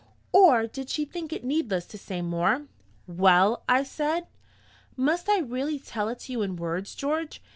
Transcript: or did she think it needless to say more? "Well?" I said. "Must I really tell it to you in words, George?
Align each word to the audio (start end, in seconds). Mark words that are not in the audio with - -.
or 0.31 0.65
did 0.65 0.89
she 0.89 1.05
think 1.05 1.31
it 1.31 1.43
needless 1.43 1.85
to 1.85 1.95
say 1.95 2.23
more? 2.23 2.63
"Well?" 3.05 3.61
I 3.69 3.83
said. 3.83 4.25
"Must 4.97 5.29
I 5.29 5.37
really 5.41 5.77
tell 5.77 6.09
it 6.09 6.17
to 6.21 6.31
you 6.31 6.41
in 6.41 6.55
words, 6.55 6.95
George? 6.95 7.39